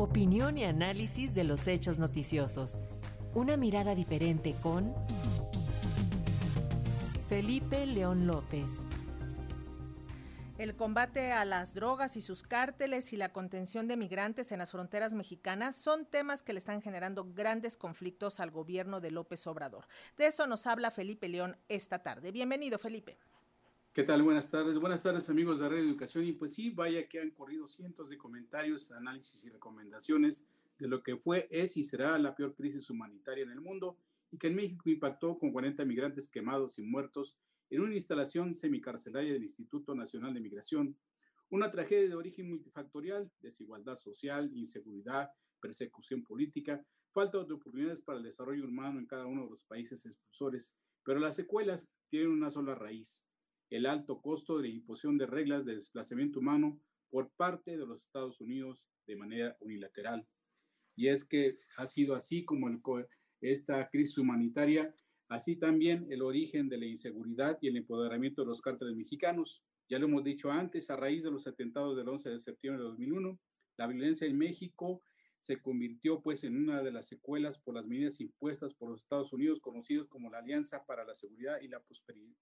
[0.00, 2.78] Opinión y análisis de los hechos noticiosos.
[3.34, 4.94] Una mirada diferente con
[7.28, 8.86] Felipe León López.
[10.56, 14.70] El combate a las drogas y sus cárteles y la contención de migrantes en las
[14.70, 19.86] fronteras mexicanas son temas que le están generando grandes conflictos al gobierno de López Obrador.
[20.16, 22.32] De eso nos habla Felipe León esta tarde.
[22.32, 23.18] Bienvenido, Felipe.
[23.92, 24.22] ¿Qué tal?
[24.22, 24.78] Buenas tardes.
[24.78, 26.24] Buenas tardes, amigos de Radio Educación.
[26.24, 30.46] Y pues sí, vaya que han corrido cientos de comentarios, análisis y recomendaciones
[30.78, 33.98] de lo que fue, es y será la peor crisis humanitaria en el mundo
[34.30, 37.36] y que en México impactó con 40 migrantes quemados y muertos
[37.68, 40.96] en una instalación semicarcelaria del Instituto Nacional de Migración,
[41.48, 48.24] una tragedia de origen multifactorial, desigualdad social, inseguridad, persecución política, falta de oportunidades para el
[48.24, 52.76] desarrollo humano en cada uno de los países expulsores, pero las secuelas tienen una sola
[52.76, 53.26] raíz,
[53.70, 58.40] el alto costo de imposición de reglas de desplazamiento humano por parte de los Estados
[58.40, 60.26] Unidos de manera unilateral.
[60.96, 62.68] Y es que ha sido así como
[63.40, 64.94] esta crisis humanitaria
[65.30, 69.64] así también el origen de la inseguridad y el empoderamiento de los cárteles mexicanos.
[69.88, 72.88] Ya lo hemos dicho antes, a raíz de los atentados del 11 de septiembre de
[72.90, 73.38] 2001,
[73.76, 75.02] la violencia en México
[75.40, 79.32] se convirtió pues en una de las secuelas por las medidas impuestas por los Estados
[79.32, 81.82] Unidos, conocidos como la Alianza para la Seguridad y la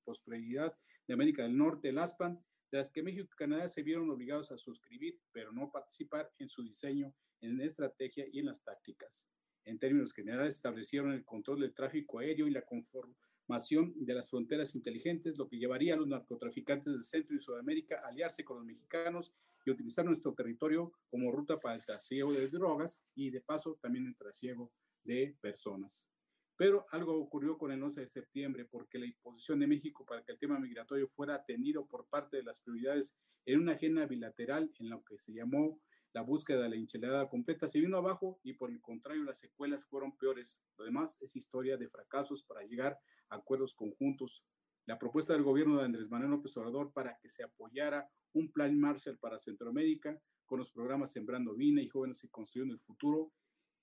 [0.05, 4.11] Prosperidad de América del Norte, el ASPAN, de las que México y Canadá se vieron
[4.11, 8.63] obligados a suscribir, pero no participar en su diseño, en la estrategia y en las
[8.63, 9.29] tácticas.
[9.65, 14.75] En términos generales, establecieron el control del tráfico aéreo y la conformación de las fronteras
[14.75, 18.67] inteligentes, lo que llevaría a los narcotraficantes de Centro y Sudamérica a aliarse con los
[18.67, 19.33] mexicanos
[19.65, 24.07] y utilizar nuestro territorio como ruta para el trasiego de drogas y de paso también
[24.07, 24.71] el trasiego
[25.03, 26.13] de personas.
[26.57, 30.33] Pero algo ocurrió con el 11 de septiembre porque la imposición de México para que
[30.33, 34.91] el tema migratorio fuera atendido por parte de las prioridades en una agenda bilateral en
[34.91, 35.81] lo que se llamó
[36.13, 39.85] la búsqueda de la enchilada completa se vino abajo y por el contrario las secuelas
[39.85, 40.65] fueron peores.
[40.77, 44.43] Lo demás es historia de fracasos para llegar a acuerdos conjuntos.
[44.87, 48.79] La propuesta del gobierno de Andrés Manuel López Obrador para que se apoyara un plan
[48.79, 53.33] Marshall para Centroamérica con los programas Sembrando Vina y Jóvenes y Construyendo el Futuro,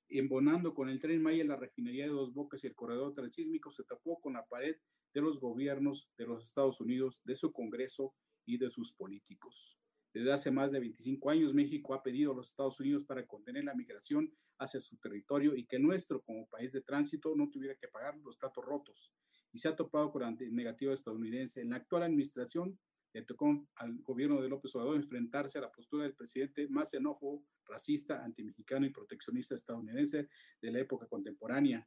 [0.09, 3.84] embonando con el tren Maya la refinería de Dos Bocas y el corredor transísmico, se
[3.84, 4.75] tapó con la pared
[5.13, 8.16] de los gobiernos de los Estados Unidos, de su Congreso
[8.46, 9.78] y de sus políticos.
[10.16, 13.66] Desde hace más de 25 años, México ha pedido a los Estados Unidos para contener
[13.66, 17.90] la migración hacia su territorio y que nuestro, como país de tránsito, no tuviera que
[17.90, 19.14] pagar los tratos rotos.
[19.52, 21.59] Y se ha topado con la negativa estadounidense.
[21.59, 22.80] En la actual administración,
[23.12, 27.44] le tocó al gobierno de López Obrador enfrentarse a la postura del presidente más enojo,
[27.66, 30.30] racista, antimexicano y proteccionista estadounidense
[30.62, 31.86] de la época contemporánea,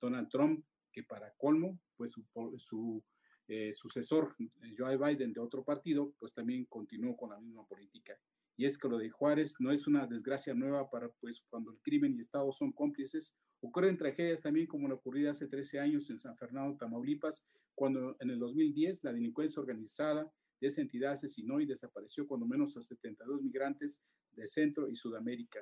[0.00, 2.26] Donald Trump, que para colmo, pues su,
[2.58, 3.04] su
[3.46, 4.34] eh, sucesor,
[4.78, 8.14] Joe Biden, de otro partido, pues también continuó con la misma política.
[8.56, 11.78] Y es que lo de Juárez no es una desgracia nueva para, pues, cuando el
[11.80, 13.36] crimen y Estado son cómplices.
[13.60, 18.30] Ocurren tragedias también como la ocurrida hace 13 años en San Fernando, Tamaulipas, cuando en
[18.30, 23.42] el 2010 la delincuencia organizada de esa entidad asesinó y desapareció cuando menos a 72
[23.42, 24.02] migrantes
[24.32, 25.60] de Centro y Sudamérica.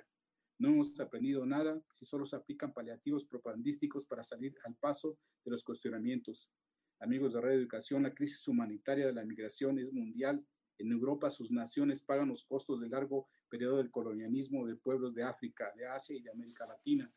[0.59, 5.51] No hemos aprendido nada si solo se aplican paliativos propagandísticos para salir al paso de
[5.51, 6.51] los cuestionamientos.
[6.99, 10.43] Amigos de Radio Educación, la crisis humanitaria de la migración es mundial.
[10.79, 15.23] En Europa sus naciones pagan los costos de largo periodo del colonialismo de pueblos de
[15.23, 17.11] África, de Asia y de América Latina.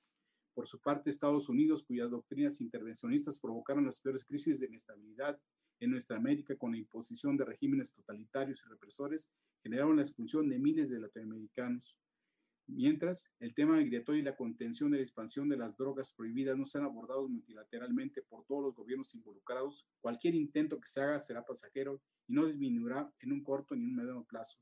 [0.54, 5.40] Por su parte, Estados Unidos, cuyas doctrinas intervencionistas provocaron las peores crisis de inestabilidad
[5.80, 9.32] en nuestra América con la imposición de regímenes totalitarios y represores,
[9.64, 11.98] generaron la expulsión de miles de latinoamericanos.
[12.72, 16.66] Mientras, el tema migratorio y la contención de la expansión de las drogas prohibidas no
[16.68, 21.44] se han abordado multilateralmente por todos los gobiernos involucrados, cualquier intento que se haga será
[21.44, 24.60] pasajero y no disminuirá en un corto ni un mediano plazo.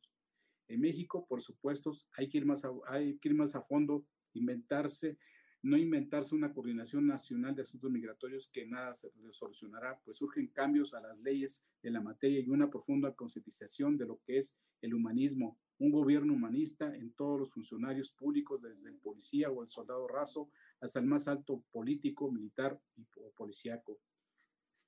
[0.69, 5.17] En México, por supuesto, hay que ir más hay que ir más a fondo, inventarse,
[5.63, 10.93] no inventarse una coordinación nacional de asuntos migratorios que nada se solucionará, pues surgen cambios
[10.93, 14.93] a las leyes de la materia y una profunda concientización de lo que es el
[14.93, 20.07] humanismo, un gobierno humanista en todos los funcionarios públicos, desde el policía o el soldado
[20.07, 20.49] raso
[20.79, 23.05] hasta el más alto político, militar y
[23.35, 23.99] policíaco.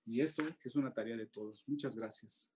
[0.05, 1.63] Y esto es una tarea de todos.
[1.67, 2.51] Muchas gracias.